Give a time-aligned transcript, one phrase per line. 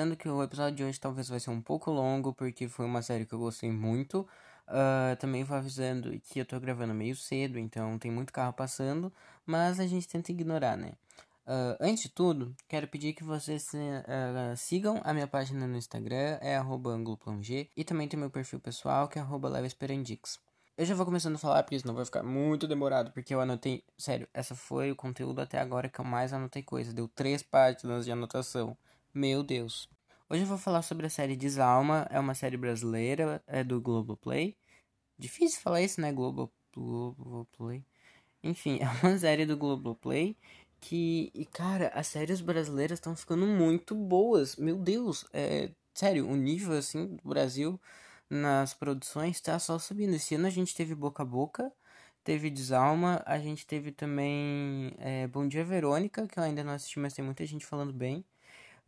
[0.00, 3.02] avisando que o episódio de hoje talvez vai ser um pouco longo, porque foi uma
[3.02, 4.26] série que eu gostei muito.
[4.66, 9.12] Uh, também vou avisando que eu tô gravando meio cedo, então tem muito carro passando,
[9.44, 10.92] mas a gente tenta ignorar, né?
[11.46, 16.38] Uh, antes de tudo, quero pedir que vocês uh, sigam a minha página no Instagram,
[16.40, 20.38] é angloplongé, e também tem meu perfil pessoal, que é levesperandix.
[20.78, 23.84] Eu já vou começando a falar, porque senão vai ficar muito demorado, porque eu anotei...
[23.98, 26.90] Sério, essa foi o conteúdo até agora que eu mais anotei coisa.
[26.90, 28.74] Deu três páginas de anotação.
[29.12, 29.88] Meu Deus.
[30.28, 34.56] Hoje eu vou falar sobre a série Desalma, é uma série brasileira, é do Globoplay.
[35.18, 36.12] Difícil falar isso, né?
[36.12, 37.84] Globo, Globoplay.
[38.42, 40.36] Enfim, é uma série do Globoplay
[40.80, 44.56] que, e cara, as séries brasileiras estão ficando muito boas.
[44.56, 47.80] Meu Deus, é sério, o nível assim do Brasil
[48.30, 50.14] nas produções está só subindo.
[50.14, 51.72] Esse ano a gente teve Boca a Boca,
[52.24, 57.00] teve Desalma, a gente teve também é, Bom Dia Verônica, que eu ainda não assisti,
[57.00, 58.24] mas tem muita gente falando bem.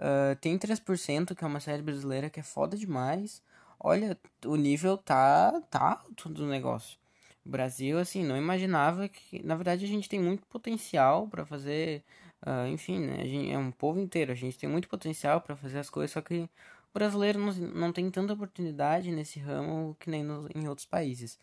[0.03, 3.41] Uh, tem 3%, que é uma série brasileira que é foda demais.
[3.79, 6.99] Olha, o nível tá, tá alto do negócio.
[7.47, 9.41] O Brasil, assim, não imaginava que.
[9.45, 12.05] Na verdade, a gente tem muito potencial para fazer.
[12.45, 13.25] Uh, enfim, né?
[13.25, 14.33] Gente, é um povo inteiro.
[14.33, 16.49] A gente tem muito potencial para fazer as coisas, só que o
[16.93, 21.39] brasileiro não, não tem tanta oportunidade nesse ramo que nem no, em outros países.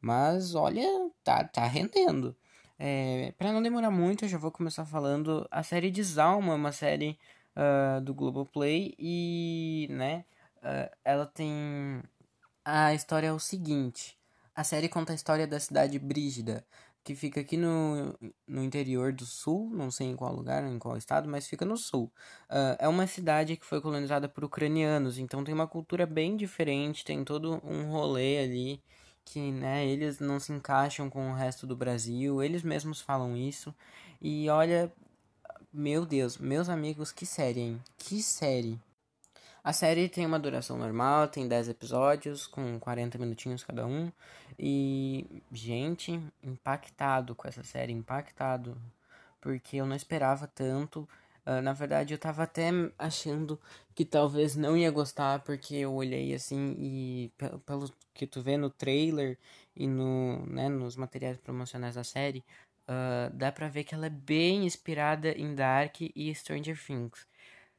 [0.00, 0.82] Mas olha,
[1.24, 2.36] tá, tá rendendo.
[2.78, 5.46] É, para não demorar muito, eu já vou começar falando.
[5.50, 7.18] A série Desalma é uma série
[7.56, 10.24] uh, do Globoplay e, né,
[10.58, 12.02] uh, ela tem.
[12.64, 14.18] A história é o seguinte:
[14.54, 16.64] a série conta a história da cidade Brígida,
[17.04, 20.96] que fica aqui no, no interior do sul, não sei em qual lugar, em qual
[20.96, 22.12] estado, mas fica no sul.
[22.50, 27.04] Uh, é uma cidade que foi colonizada por ucranianos, então tem uma cultura bem diferente,
[27.04, 28.82] tem todo um rolê ali
[29.24, 33.74] que né, eles não se encaixam com o resto do Brasil, eles mesmos falam isso.
[34.20, 34.92] E olha,
[35.72, 37.82] meu Deus, meus amigos, que série, hein?
[37.96, 38.78] Que série!
[39.64, 44.12] A série tem uma duração normal, tem 10 episódios, com 40 minutinhos cada um.
[44.58, 48.76] E, gente, impactado com essa série, impactado.
[49.40, 51.08] Porque eu não esperava tanto.
[51.46, 53.58] Uh, na verdade, eu tava até achando
[53.94, 57.32] que talvez não ia gostar, porque eu olhei assim e
[57.64, 59.38] pelo que tu vê no trailer
[59.74, 62.44] e no, né, nos materiais promocionais da série,
[62.92, 67.26] uh, dá pra ver que ela é bem inspirada em Dark e Stranger Things.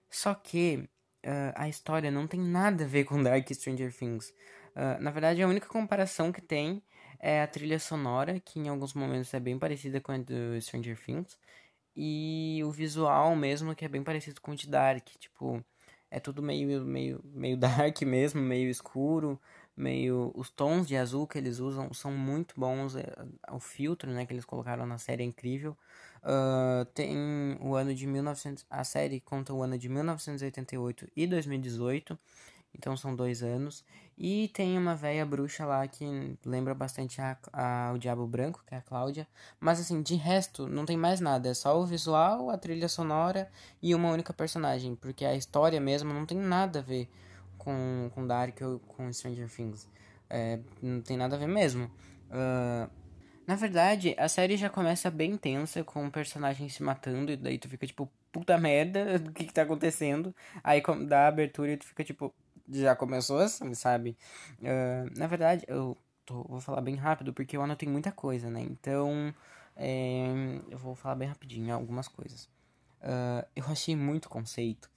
[0.09, 0.89] Só que
[1.25, 4.29] uh, a história não tem nada a ver com Dark e Stranger Things.
[4.75, 6.81] Uh, na verdade, a única comparação que tem
[7.19, 10.97] é a trilha sonora, que em alguns momentos é bem parecida com a do Stranger
[10.99, 11.37] Things.
[11.95, 15.07] E o visual mesmo, que é bem parecido com o de Dark.
[15.19, 15.63] Tipo,
[16.09, 19.39] é tudo meio, meio, meio dark mesmo, meio escuro
[19.75, 23.11] meio os tons de azul que eles usam são muito bons é,
[23.51, 25.75] o filtro né que eles colocaram na série é incrível.
[26.23, 32.17] Uh, tem o ano de 1900 a série conta o ano de 1988 e 2018
[32.75, 33.85] então são dois anos.
[34.17, 38.75] E tem uma velha bruxa lá que lembra bastante a, a, o Diabo Branco que
[38.75, 39.27] é a Cláudia.
[39.59, 43.49] Mas assim de resto não tem mais nada é só o visual a trilha sonora
[43.81, 47.09] e uma única personagem porque a história mesmo não tem nada a ver
[47.63, 49.87] com, com Dark ou com Stranger Things.
[50.29, 51.85] É, não tem nada a ver mesmo.
[52.29, 52.89] Uh,
[53.45, 57.57] na verdade, a série já começa bem tensa, com o personagem se matando, e daí
[57.57, 60.35] tu fica tipo, puta merda, o que que tá acontecendo?
[60.63, 62.33] Aí dá a abertura e tu fica tipo,
[62.69, 64.17] já começou assim, sabe?
[64.59, 68.49] Uh, na verdade, eu tô, vou falar bem rápido, porque o ano tem muita coisa,
[68.49, 68.61] né?
[68.61, 69.33] Então,
[69.75, 70.25] é,
[70.69, 72.45] eu vou falar bem rapidinho algumas coisas.
[73.01, 74.92] Uh, eu achei muito conceito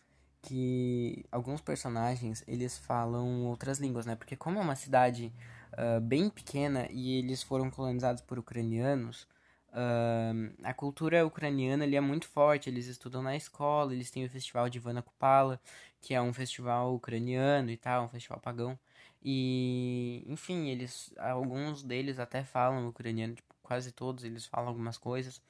[0.47, 4.15] que alguns personagens eles falam outras línguas, né?
[4.15, 5.33] Porque como é uma cidade
[5.73, 9.27] uh, bem pequena e eles foram colonizados por ucranianos,
[9.73, 12.71] uh, a cultura ucraniana ali é muito forte.
[12.71, 15.61] Eles estudam na escola, eles têm o festival de Ivana Kupala,
[16.01, 18.79] que é um festival ucraniano e tal, um festival pagão.
[19.23, 25.43] E, enfim, eles, alguns deles até falam ucraniano, tipo, quase todos eles falam algumas coisas.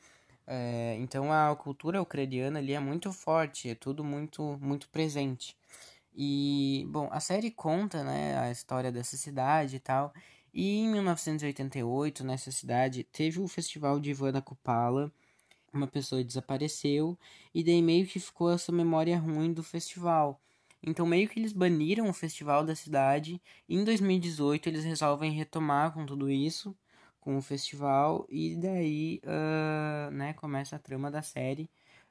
[0.47, 5.57] É, então a cultura ucraniana ali é muito forte, é tudo muito, muito presente.
[6.15, 10.13] E, bom, a série conta, né, a história dessa cidade e tal.
[10.55, 15.13] E em 1988, nessa cidade, teve o festival de Ivana Kupala.
[15.73, 17.19] Uma pessoa desapareceu
[17.55, 20.41] e daí meio que ficou essa memória ruim do festival.
[20.83, 23.41] Então meio que eles baniram o festival da cidade.
[23.69, 26.75] E em 2018 eles resolvem retomar com tudo isso
[27.27, 31.69] com o festival e daí, uh, né, começa a trama da série,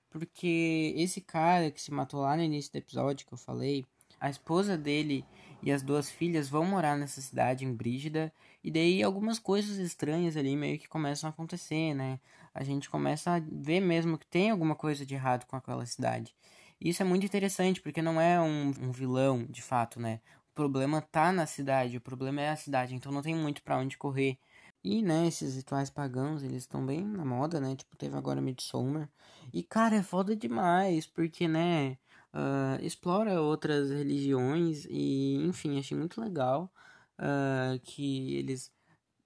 [0.10, 3.86] porque esse cara que se matou lá no início do episódio que eu falei,
[4.20, 5.24] a esposa dele
[5.64, 8.30] e as duas filhas vão morar nessa cidade em Brígida
[8.62, 12.20] e daí algumas coisas estranhas ali meio que começam a acontecer, né?
[12.54, 16.36] A gente começa a ver mesmo que tem alguma coisa de errado com aquela cidade.
[16.80, 20.20] Isso é muito interessante, porque não é um, um vilão, de fato, né?
[20.52, 23.78] O problema tá na cidade, o problema é a cidade, então não tem muito para
[23.78, 24.38] onde correr.
[24.86, 27.76] E, né, esses rituais pagãos, eles estão bem na moda, né?
[27.76, 29.10] Tipo, teve agora Midsommar.
[29.52, 31.98] E, cara, é foda demais, porque, né,
[32.32, 36.72] uh, explora outras religiões e, enfim, achei muito legal
[37.18, 38.72] uh, que eles...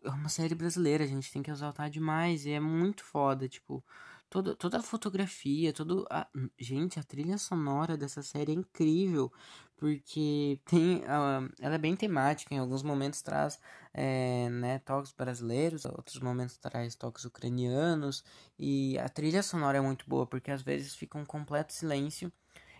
[0.02, 3.84] É uma série brasileira, a gente tem que exaltar demais e é muito foda, tipo...
[4.30, 6.28] Toda, toda a fotografia, todo a...
[6.60, 9.32] Gente, a trilha sonora dessa série é incrível,
[9.76, 13.60] porque tem uh, ela é bem temática, em alguns momentos traz
[13.94, 18.24] é, né, toques brasileiros, outros momentos traz toques ucranianos,
[18.58, 22.32] e a trilha sonora é muito boa, porque às vezes fica um completo silêncio,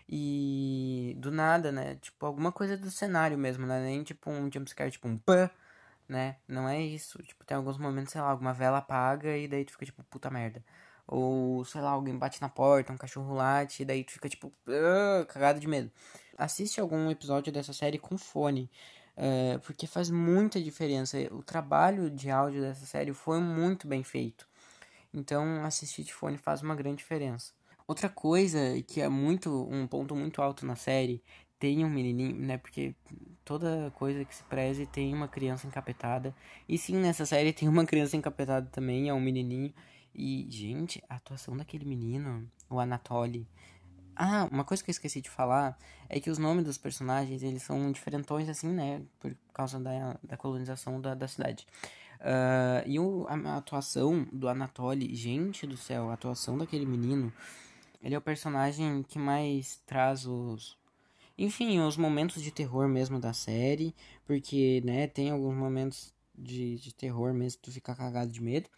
[0.08, 4.90] e do nada, né, tipo, alguma coisa do cenário mesmo, né, nem tipo um jumpscare,
[4.90, 5.50] tipo um pã,
[6.08, 9.64] né, não é isso, tipo, tem alguns momentos, sei lá, alguma vela apaga, e daí
[9.64, 10.64] tu fica tipo, puta merda.
[11.12, 14.46] Ou, sei lá, alguém bate na porta, um cachorro late, e daí tu fica tipo,
[14.46, 15.90] uh, cagado de medo.
[16.38, 18.70] Assiste algum episódio dessa série com fone,
[19.16, 21.18] uh, porque faz muita diferença.
[21.32, 24.46] O trabalho de áudio dessa série foi muito bem feito.
[25.12, 27.52] Então, assistir de fone faz uma grande diferença.
[27.88, 31.20] Outra coisa que é muito um ponto muito alto na série
[31.58, 32.56] tem um menininho, né?
[32.56, 32.94] Porque
[33.44, 36.32] toda coisa que se preze tem uma criança encapetada.
[36.68, 39.74] E sim, nessa série tem uma criança encapetada também, é um menininho.
[40.14, 43.46] E, gente, a atuação daquele menino, o Anatoly.
[44.14, 45.78] Ah, uma coisa que eu esqueci de falar
[46.08, 49.02] é que os nomes dos personagens, eles são diferentões, assim, né?
[49.18, 51.66] Por causa da, da colonização da, da cidade.
[52.20, 57.32] Uh, e o, a, a, atuação do Anatoly, gente do céu, a atuação daquele menino,
[58.02, 60.78] ele é o personagem que mais traz os...
[61.38, 63.94] Enfim, os momentos de terror mesmo da série,
[64.26, 68.68] porque, né, tem alguns momentos de, de terror mesmo, tu fica cagado de medo.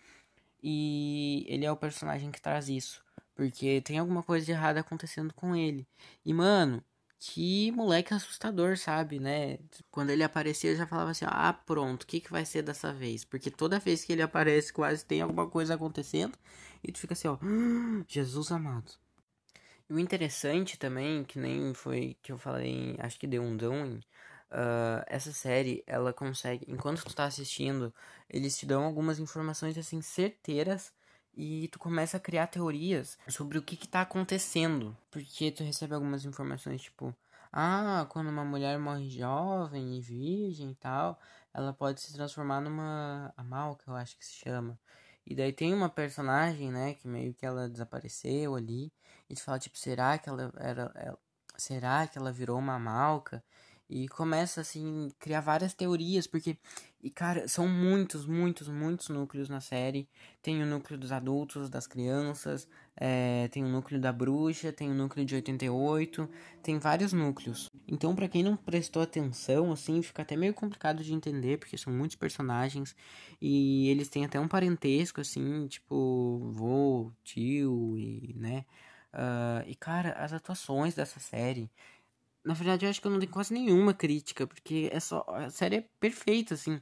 [0.62, 3.03] E ele é o personagem que traz isso.
[3.35, 5.87] Porque tem alguma coisa de errado acontecendo com ele.
[6.25, 6.82] E, mano,
[7.19, 9.59] que moleque assustador, sabe, né?
[9.91, 12.93] Quando ele aparecia, eu já falava assim: ah, pronto, o que, que vai ser dessa
[12.93, 13.25] vez?
[13.25, 16.37] Porque toda vez que ele aparece, quase tem alguma coisa acontecendo.
[16.82, 18.93] E tu fica assim: ó, ah, Jesus amado.
[19.88, 24.00] E o interessante também, que nem foi que eu falei, acho que deu um down
[24.53, 27.93] uh, essa série, ela consegue, enquanto tu tá assistindo,
[28.29, 30.93] eles te dão algumas informações assim certeiras
[31.35, 35.95] e tu começa a criar teorias sobre o que que tá acontecendo, porque tu recebe
[35.95, 37.15] algumas informações tipo,
[37.53, 41.19] ah, quando uma mulher morre jovem e virgem e tal,
[41.55, 44.79] ela pode se transformar numa Amalca, eu acho que se chama.
[45.27, 48.93] E daí tem uma personagem, né, que meio que ela desapareceu ali,
[49.31, 51.19] e tu fala tipo, será que ela era ela,
[51.57, 53.43] será que ela virou uma Amalca?
[53.94, 56.56] E começa, assim, criar várias teorias, porque,
[57.03, 60.09] e cara, são muitos, muitos, muitos núcleos na série.
[60.41, 62.67] Tem o núcleo dos adultos, das crianças,
[62.97, 66.27] é, tem o núcleo da bruxa, tem o núcleo de 88,
[66.62, 67.69] tem vários núcleos.
[67.87, 71.93] Então, para quem não prestou atenção, assim, fica até meio complicado de entender, porque são
[71.93, 72.97] muitos personagens
[73.43, 78.65] e eles têm até um parentesco, assim, tipo, vô, tio e, né.
[79.13, 81.70] Uh, e cara, as atuações dessa série
[82.44, 85.25] na verdade, eu acho que eu não tenho quase nenhuma crítica, porque é só.
[85.29, 86.81] A série é perfeita, assim.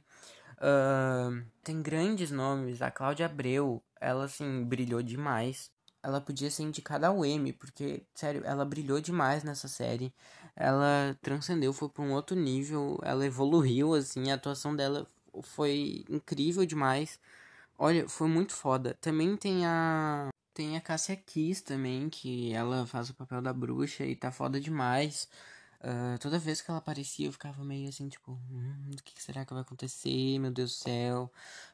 [0.57, 2.81] Uh, tem grandes nomes.
[2.81, 5.71] A Cláudia Abreu, ela, assim, brilhou demais.
[6.03, 10.13] Ela podia ser indicada ao Emmy, porque, sério, ela brilhou demais nessa série.
[10.55, 12.99] Ela transcendeu, foi para um outro nível.
[13.03, 14.31] Ela evoluiu, assim.
[14.31, 15.07] A atuação dela
[15.43, 17.19] foi incrível demais.
[17.77, 18.97] Olha, foi muito foda.
[19.01, 20.30] Também tem a.
[20.53, 24.59] Tem a Cássia Kiss também, que ela faz o papel da bruxa e tá foda
[24.59, 25.29] demais.
[25.79, 29.45] Uh, toda vez que ela aparecia, eu ficava meio assim, tipo, hum, o que será
[29.45, 30.37] que vai acontecer?
[30.39, 31.31] Meu Deus do céu.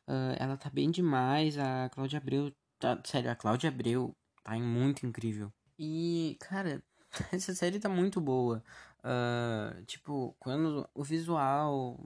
[0.07, 1.57] Uh, ela tá bem demais.
[1.57, 5.51] A Cláudia Abreu, tá, sério, a Cláudia Abreu tá muito incrível.
[5.77, 6.81] E, cara,
[7.33, 8.63] essa série tá muito boa.
[8.99, 11.99] Uh, tipo, quando o visual,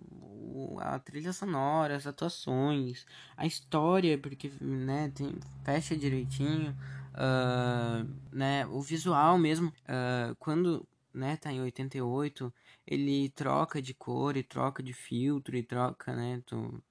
[0.79, 3.05] a trilha sonora, as atuações,
[3.35, 6.75] a história, porque, né, tem, fecha direitinho.
[7.11, 12.53] Uh, né, o visual mesmo, uh, quando né, tá em 88,
[12.87, 16.81] ele troca de cor e troca de filtro e troca, né, tu,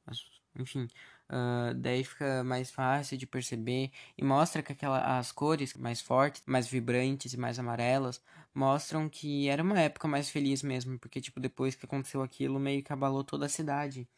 [0.58, 0.88] enfim,
[1.30, 6.42] uh, daí fica mais fácil de perceber e mostra que aquela, as cores mais fortes,
[6.46, 8.20] mais vibrantes e mais amarelas
[8.54, 12.82] mostram que era uma época mais feliz mesmo, porque, tipo, depois que aconteceu aquilo, meio
[12.82, 14.08] que abalou toda a cidade.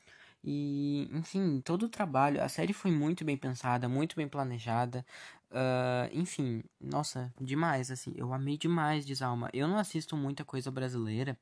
[0.45, 5.07] E, enfim, todo o trabalho, a série foi muito bem pensada, muito bem planejada.
[5.51, 9.51] Uh, enfim, nossa, demais, assim, eu amei demais Desalma.
[9.53, 11.39] Eu não assisto muita coisa brasileira,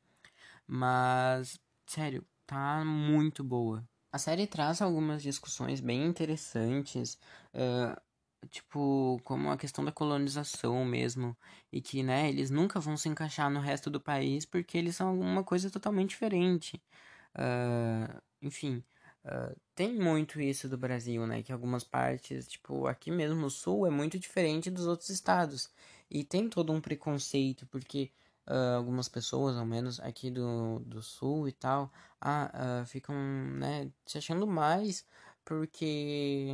[0.67, 3.85] mas, sério, tá muito boa.
[4.13, 7.19] A série traz algumas discussões bem interessantes.
[7.55, 8.01] Uh,
[8.49, 11.37] tipo, como a questão da colonização mesmo,
[11.71, 15.19] e que, né, eles nunca vão se encaixar no resto do país porque eles são
[15.21, 16.83] uma coisa totalmente diferente.
[17.37, 18.85] Uh, enfim,
[19.25, 23.87] uh, tem muito isso do Brasil, né, que algumas partes, tipo, aqui mesmo no sul
[23.87, 25.71] é muito diferente dos outros estados,
[26.11, 28.11] e tem todo um preconceito, porque
[28.47, 34.19] uh, algumas pessoas, ao menos aqui do, do sul e tal, ah, ficam, né, se
[34.19, 35.05] achando mais
[35.45, 36.49] porque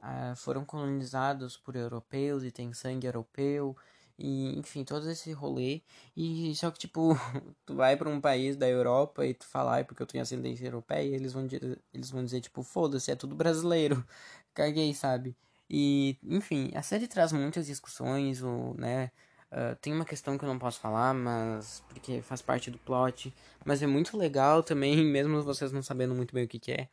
[0.00, 3.76] ah, foram colonizados por europeus e tem sangue europeu
[4.18, 5.82] e enfim todo esse rolê.
[6.16, 7.14] E só que tipo
[7.66, 11.14] tu vai para um país da Europa e tu falar porque eu tenho ascendência europeia
[11.14, 14.04] eles vão dizer, eles vão dizer tipo foda-se é tudo brasileiro
[14.54, 15.36] caguei sabe?
[15.68, 19.10] E enfim a série traz muitas discussões o né
[19.50, 23.32] Uh, tem uma questão que eu não posso falar, mas porque faz parte do plot,
[23.64, 26.88] mas é muito legal também, mesmo vocês não sabendo muito bem o que, que é.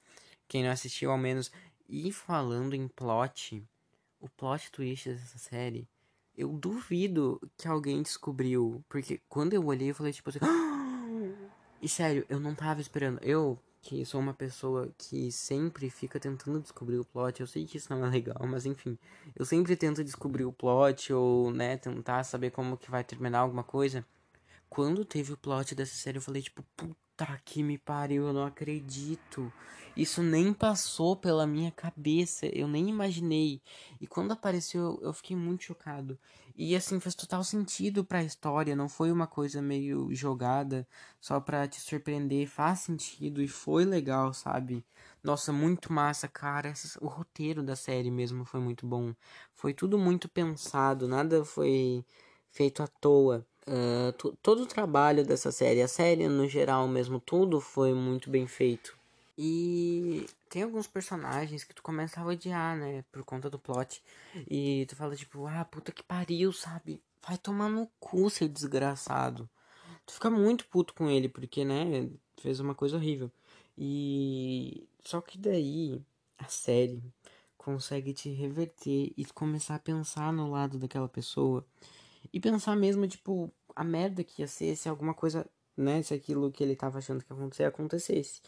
[0.47, 1.51] Quem não assistiu, ao menos.
[1.89, 3.63] E falando em plot,
[4.19, 5.87] o plot twist dessa série,
[6.35, 8.83] eu duvido que alguém descobriu.
[8.87, 10.39] Porque quando eu olhei, eu falei tipo assim.
[11.81, 13.19] e sério, eu não tava esperando.
[13.21, 17.77] Eu, que sou uma pessoa que sempre fica tentando descobrir o plot, eu sei que
[17.77, 18.97] isso não é legal, mas enfim.
[19.35, 23.63] Eu sempre tento descobrir o plot ou, né, tentar saber como que vai terminar alguma
[23.63, 24.05] coisa.
[24.69, 27.02] Quando teve o plot dessa série, eu falei tipo, puta
[27.45, 29.51] que me pariu, eu não acredito.
[29.95, 33.61] Isso nem passou pela minha cabeça, eu nem imaginei.
[34.01, 36.17] E quando apareceu, eu fiquei muito chocado.
[36.55, 40.87] E assim, fez total sentido para a história, não foi uma coisa meio jogada
[41.21, 44.83] só pra te surpreender, faz sentido e foi legal, sabe?
[45.23, 46.73] Nossa, muito massa, cara.
[47.01, 49.13] O roteiro da série mesmo foi muito bom.
[49.53, 52.03] Foi tudo muito pensado, nada foi
[52.51, 53.45] feito à toa.
[53.65, 58.45] Uh, todo o trabalho dessa série, a série no geral mesmo, tudo foi muito bem
[58.45, 58.97] feito.
[59.37, 63.03] E tem alguns personagens que tu começa a odiar, né?
[63.11, 64.03] Por conta do plot.
[64.49, 67.01] E tu fala, tipo, ah, puta que pariu, sabe?
[67.27, 69.49] Vai tomar no cu, seu desgraçado.
[70.05, 72.09] Tu fica muito puto com ele, porque, né?
[72.37, 73.31] Fez uma coisa horrível.
[73.77, 74.87] E.
[75.03, 76.01] Só que daí
[76.37, 77.01] a série
[77.57, 81.65] consegue te reverter e começar a pensar no lado daquela pessoa.
[82.33, 85.45] E pensar mesmo, tipo, a merda que ia ser se alguma coisa,
[85.77, 86.01] né?
[86.01, 88.41] Se aquilo que ele tava achando que ia acontecer acontecesse.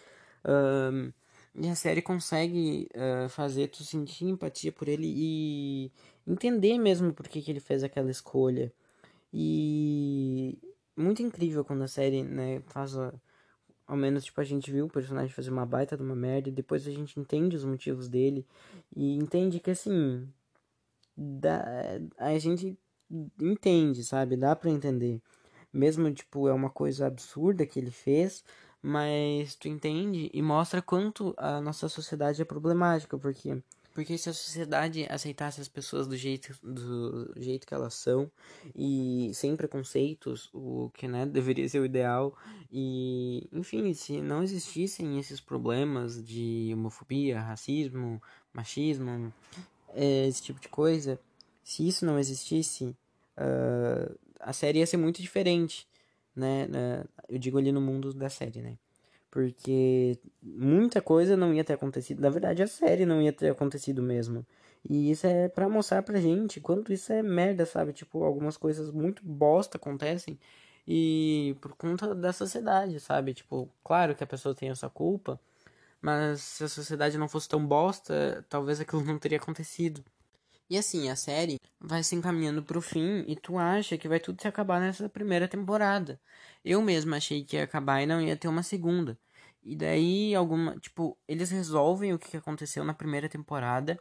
[0.44, 1.12] Um,
[1.58, 5.92] e a série consegue uh, fazer tu sentir empatia por ele e
[6.27, 8.74] entender mesmo por que, que ele fez aquela escolha.
[9.34, 10.58] E
[10.98, 13.13] muito incrível quando a série, né, faz a,
[13.88, 16.51] ao menos tipo a gente viu o personagem fazer uma baita de uma merda e
[16.51, 18.46] depois a gente entende os motivos dele
[18.96, 20.27] e entende que assim
[21.15, 21.63] dá,
[22.18, 22.77] a gente
[23.40, 24.36] entende, sabe?
[24.36, 25.22] Dá para entender.
[25.72, 28.44] Mesmo tipo é uma coisa absurda que ele fez,
[28.82, 33.62] mas tu entende e mostra quanto a nossa sociedade é problemática, porque
[33.96, 38.30] porque se a sociedade aceitasse as pessoas do jeito, do jeito que elas são
[38.76, 42.38] e sem preconceitos, o que né, deveria ser o ideal,
[42.70, 48.22] e enfim, se não existissem esses problemas de homofobia, racismo,
[48.54, 49.34] machismo,
[49.94, 51.18] é, esse tipo de coisa,
[51.65, 55.86] se isso não existisse, uh, a série ia ser muito diferente
[56.36, 57.05] né, né?
[57.29, 58.77] Eu digo ali no mundo da série, né?
[59.31, 62.22] Porque muita coisa não ia ter acontecido.
[62.22, 64.45] Na verdade, a série não ia ter acontecido mesmo.
[64.88, 67.93] E isso é para mostrar pra gente quanto isso é merda, sabe?
[67.93, 70.39] Tipo, algumas coisas muito bosta acontecem
[70.88, 73.34] e por conta da sociedade, sabe?
[73.34, 75.39] Tipo, claro que a pessoa tem essa culpa,
[76.01, 80.03] mas se a sociedade não fosse tão bosta, talvez aquilo não teria acontecido.
[80.69, 84.41] E assim, a série vai se encaminhando pro fim e tu acha que vai tudo
[84.41, 86.19] se acabar nessa primeira temporada.
[86.63, 89.17] Eu mesmo achei que ia acabar e não ia ter uma segunda.
[89.63, 94.00] E daí alguma, tipo, eles resolvem o que aconteceu na primeira temporada,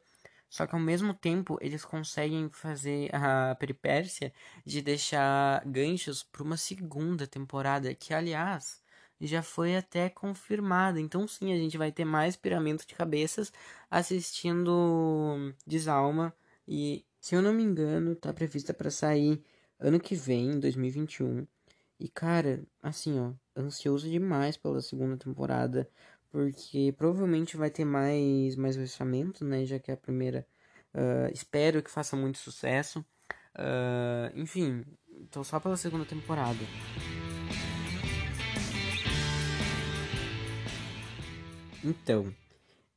[0.48, 4.32] só que ao mesmo tempo eles conseguem fazer a peripécia
[4.64, 8.82] de deixar ganchos para uma segunda temporada, que aliás,
[9.20, 11.00] já foi até confirmada.
[11.00, 13.52] Então sim, a gente vai ter mais piramento de cabeças
[13.90, 16.34] assistindo Desalma
[16.66, 19.42] e, se eu não me engano, tá prevista para sair
[19.78, 21.46] ano que vem, 2021.
[21.98, 25.88] E, cara, assim, ó, ansioso demais pela segunda temporada,
[26.30, 29.64] porque provavelmente vai ter mais, mais orçamento, né?
[29.64, 30.46] Já que a primeira,
[30.94, 33.00] uh, espero que faça muito sucesso.
[33.56, 34.84] Uh, enfim,
[35.30, 36.58] tô só pela segunda temporada.
[41.84, 42.34] Então,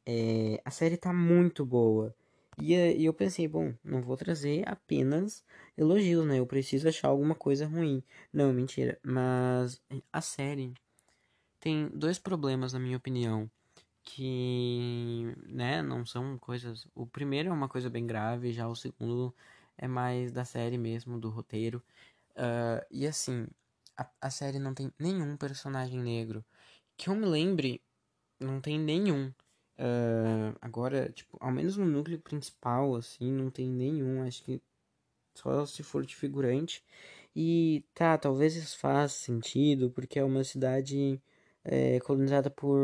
[0.06, 2.16] é, a série tá muito boa.
[2.60, 5.44] E, e eu pensei, bom, não vou trazer apenas
[5.78, 6.40] elogios, né?
[6.40, 8.04] Eu preciso achar alguma coisa ruim.
[8.34, 9.00] Não, mentira.
[9.04, 10.74] Mas a série
[11.60, 13.50] tem dois problemas, na minha opinião,
[14.04, 16.88] que né, não são coisas.
[16.96, 19.36] O primeiro é uma coisa bem grave, já o segundo
[19.78, 21.84] é mais da série mesmo, do roteiro.
[22.32, 23.48] Uh, e assim,
[23.98, 26.44] a, a série não tem nenhum personagem negro.
[26.98, 27.82] Que eu me lembre,
[28.40, 29.32] não tem nenhum.
[29.80, 34.24] Uh, agora, tipo, ao menos no núcleo principal, assim, não tem nenhum.
[34.24, 34.62] Acho que
[35.36, 36.84] só se for de figurante.
[37.36, 41.22] E tá, talvez isso faça sentido, porque é uma cidade
[41.64, 42.80] é, colonizada por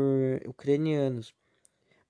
[0.46, 1.34] ucranianos.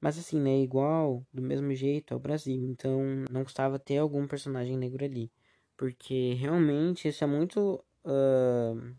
[0.01, 2.63] Mas assim, né, igual, do mesmo jeito ao Brasil.
[2.65, 3.01] Então
[3.31, 5.31] não custava ter algum personagem negro ali.
[5.77, 7.83] Porque realmente isso é muito.
[8.05, 8.95] Uh,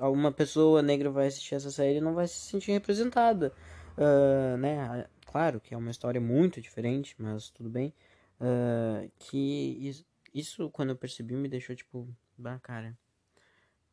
[0.00, 3.54] uma pessoa negra vai assistir essa série e não vai se sentir representada.
[3.96, 5.06] Uh, né?
[5.32, 7.94] Claro que é uma história muito diferente, mas tudo bem.
[8.38, 12.94] Uh, que isso, quando eu percebi, me deixou tipo, bah, cara.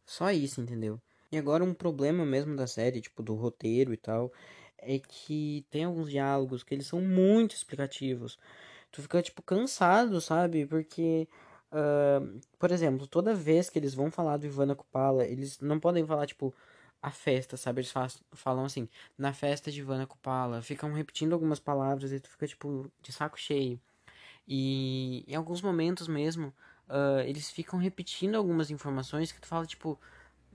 [0.06, 1.02] Só isso, entendeu?
[1.32, 4.34] E agora um problema mesmo da série, tipo, do roteiro e tal,
[4.78, 8.38] é que tem alguns diálogos que eles são muito explicativos.
[8.92, 10.66] Tu fica, tipo, cansado, sabe?
[10.66, 11.26] Porque,
[11.72, 16.06] uh, por exemplo, toda vez que eles vão falar do Ivana Kupala, eles não podem
[16.06, 16.54] falar, tipo,
[17.02, 17.82] a festa, sabe?
[17.82, 17.94] Eles
[18.34, 18.88] falam assim,
[19.18, 23.40] na festa de Ivana Kupala, ficam repetindo algumas palavras e tu fica, tipo, de saco
[23.40, 23.80] cheio.
[24.48, 26.54] E em alguns momentos mesmo,
[26.90, 30.00] uh, eles ficam repetindo algumas informações que tu fala, tipo,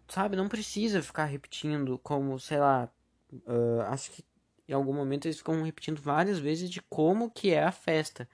[0.08, 2.88] sabe, não precisa ficar repetindo como, sei lá,
[3.32, 4.24] uh, acho que
[4.68, 8.28] em algum momento eles ficam repetindo várias vezes de como que é a festa.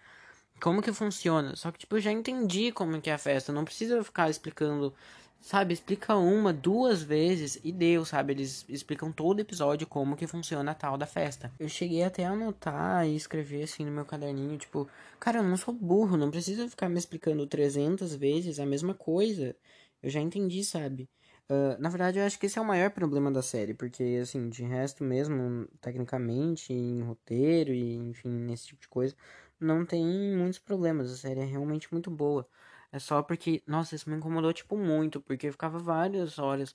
[0.61, 1.57] Como que funciona.
[1.57, 3.53] Só que, tipo, eu já entendi como que é a festa.
[3.53, 4.95] Não precisa ficar explicando
[5.41, 8.33] sabe, explica uma, duas vezes e deu, sabe?
[8.33, 11.53] Eles explicam todo episódio como que funciona a tal da festa.
[11.59, 15.57] Eu cheguei até a anotar e escrever assim no meu caderninho, tipo, cara, eu não
[15.57, 19.57] sou burro, não precisa ficar me explicando 300 vezes a mesma coisa.
[20.03, 21.09] Eu já entendi, sabe?
[21.51, 24.49] Uh, na verdade, eu acho que esse é o maior problema da série, porque, assim,
[24.49, 29.17] de resto mesmo, tecnicamente, em roteiro e, enfim, nesse tipo de coisa,
[29.59, 30.05] não tem
[30.37, 31.11] muitos problemas.
[31.13, 32.49] A série é realmente muito boa.
[32.93, 36.75] É só porque, nossa, isso me incomodou, tipo, muito, porque eu ficava várias horas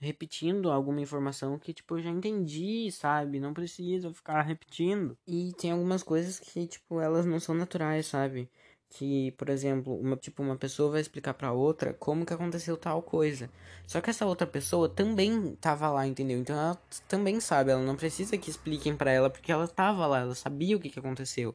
[0.00, 3.40] repetindo alguma informação que, tipo, eu já entendi, sabe?
[3.40, 5.16] Não precisa ficar repetindo.
[5.26, 8.50] E tem algumas coisas que, tipo, elas não são naturais, sabe?
[8.90, 13.02] Que, por exemplo, uma, tipo, uma pessoa vai explicar para outra como que aconteceu tal
[13.02, 13.50] coisa.
[13.86, 16.38] Só que essa outra pessoa também tava lá, entendeu?
[16.38, 16.74] Então ela
[17.08, 20.76] também sabe, ela não precisa que expliquem para ela porque ela tava lá, ela sabia
[20.76, 21.54] o que que aconteceu.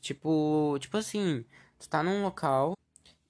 [0.00, 1.44] Tipo, tipo assim,
[1.78, 2.77] tu tá num local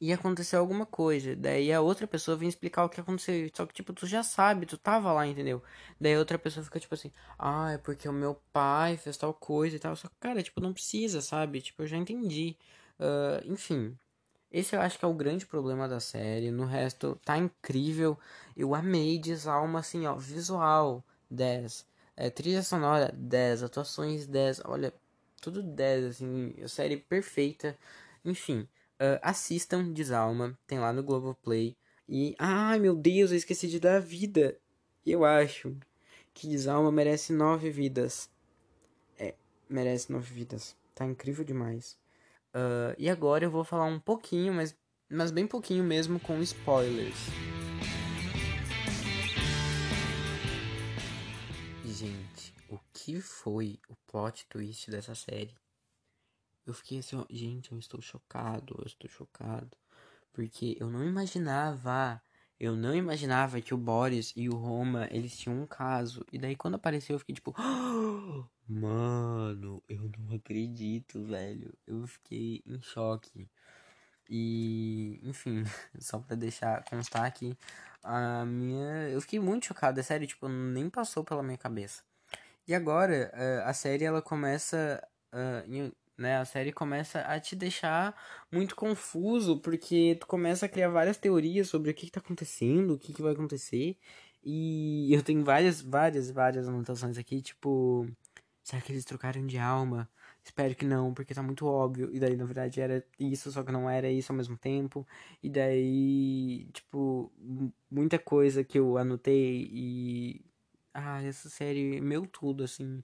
[0.01, 1.35] e aconteceu alguma coisa.
[1.37, 3.51] Daí a outra pessoa vem explicar o que aconteceu.
[3.55, 5.63] Só que, tipo, tu já sabe, tu tava lá, entendeu?
[6.01, 9.35] Daí a outra pessoa fica, tipo assim, ah, é porque o meu pai fez tal
[9.35, 9.97] coisa e tal.
[9.97, 11.61] Só que, cara, tipo, não precisa, sabe?
[11.61, 12.57] Tipo, eu já entendi.
[12.99, 13.97] Uh, enfim.
[14.51, 16.51] Esse eu acho que é o grande problema da série.
[16.51, 18.19] No resto, tá incrível.
[18.57, 21.87] Eu amei Desalma, assim, ó, visual, 10.
[22.17, 23.63] É, trilha sonora, 10.
[23.63, 24.61] Atuações, 10.
[24.65, 24.93] Olha,
[25.41, 26.55] tudo 10, assim.
[26.69, 27.77] Série perfeita.
[28.25, 28.67] Enfim.
[29.01, 31.77] Uh, assistam Desalma, tem lá no Globoplay.
[32.09, 34.59] E, ai meu Deus, eu esqueci de dar vida.
[35.07, 35.77] Eu acho
[36.35, 38.29] que Desalma merece nove vidas.
[39.19, 39.35] É,
[39.69, 40.77] merece nove vidas.
[40.95, 41.97] Tá incrível demais.
[42.55, 44.77] Uh, e agora eu vou falar um pouquinho, mas,
[45.09, 47.17] mas bem pouquinho mesmo, com spoilers.
[51.85, 55.55] Gente, o que foi o plot twist dessa série?
[56.69, 59.75] Eu fiquei assim, ó, gente, eu estou chocado, eu estou chocado.
[60.35, 62.23] Porque eu não imaginava,
[62.61, 66.27] eu não imaginava que o Boris e o Roma, eles tinham um caso.
[66.31, 67.55] E daí quando apareceu eu fiquei tipo,
[68.69, 71.73] mano, eu não acredito, velho.
[71.87, 73.49] Eu fiquei em choque.
[74.29, 75.65] E, enfim,
[75.99, 77.57] só pra deixar constar aqui,
[78.03, 79.09] a minha.
[79.09, 82.03] Eu fiquei muito chocado, é sério, tipo, nem passou pela minha cabeça.
[82.67, 85.03] E agora, eh, a série ela começa
[85.33, 85.67] uh,
[86.19, 86.37] né?
[86.39, 88.15] A série começa a te deixar
[88.53, 92.99] muito confuso, porque tu começa a criar várias teorias sobre o que, está acontecendo, o
[92.99, 93.97] que, que vai acontecer.
[94.45, 98.07] E eu tenho várias, várias, várias anotações aqui, tipo,
[98.63, 100.09] será que eles trocaram de alma?
[100.45, 102.11] Espero que não, porque tá muito óbvio.
[102.13, 105.07] E daí, na verdade, era isso, só que não era isso ao mesmo tempo.
[105.43, 107.31] E daí, tipo,
[107.91, 110.45] muita coisa que eu anotei e.
[110.95, 113.03] Ah, essa série, meu tudo, assim.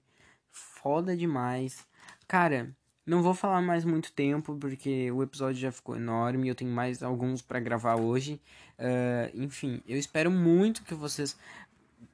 [0.51, 1.87] Foda demais.
[2.27, 6.47] Cara, não vou falar mais muito tempo, porque o episódio já ficou enorme.
[6.47, 8.41] Eu tenho mais alguns para gravar hoje.
[8.79, 11.37] Uh, enfim, eu espero muito que vocês,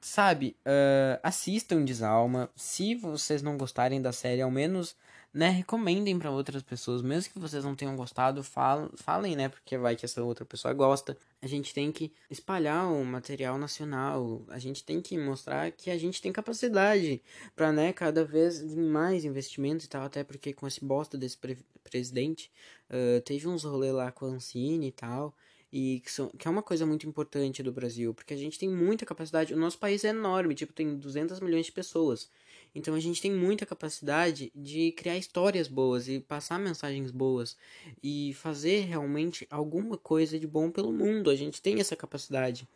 [0.02, 2.50] sabe, uh, assistam Desalma.
[2.56, 4.96] Se vocês não gostarem da série, ao menos
[5.34, 9.96] né, recomendem para outras pessoas, mesmo que vocês não tenham gostado, falem, né, porque vai
[9.96, 11.18] que essa outra pessoa gosta.
[11.42, 15.98] A gente tem que espalhar o material nacional, a gente tem que mostrar que a
[15.98, 17.22] gente tem capacidade
[17.56, 21.58] para, né, cada vez mais investimentos e tal, até porque com esse bosta desse pre
[21.84, 22.52] presidente,
[22.90, 25.36] uh, teve uns rolê lá com a Ancine e tal,
[25.74, 28.70] e que, são, que é uma coisa muito importante do Brasil, porque a gente tem
[28.70, 32.30] muita capacidade, o nosso país é enorme, tipo, tem 200 milhões de pessoas,
[32.74, 37.58] então a gente tem muita capacidade de criar histórias boas e passar mensagens boas
[38.02, 41.30] e fazer realmente alguma coisa de bom pelo mundo.
[41.30, 42.68] A gente tem essa capacidade.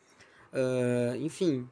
[0.52, 1.70] Uh, enfim,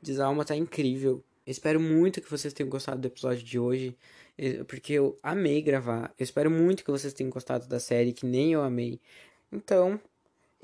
[0.00, 1.22] Desalma tá incrível.
[1.46, 3.96] espero muito que vocês tenham gostado do episódio de hoje,
[4.38, 6.12] eh, porque eu amei gravar.
[6.18, 9.00] Eu espero muito que vocês tenham gostado da série, que nem eu amei.
[9.52, 10.00] Então,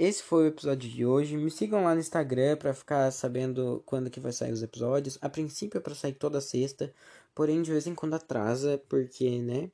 [0.02, 1.36] esse foi o episódio de hoje.
[1.36, 5.16] Me sigam lá no Instagram para ficar sabendo quando que vai sair os episódios.
[5.22, 6.92] A princípio é para sair toda sexta,
[7.32, 9.70] porém de vez em quando atrasa, porque, né,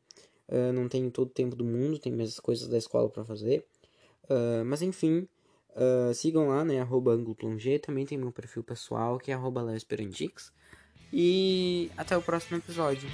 [0.49, 3.65] uh, não tenho todo o tempo do mundo, tem minhas coisas da escola para fazer.
[4.25, 5.27] Uh, mas enfim,
[5.71, 7.19] uh, sigam lá, né, arroba
[7.83, 9.65] também tem meu perfil pessoal, que é arroba
[11.11, 13.09] E até o próximo episódio.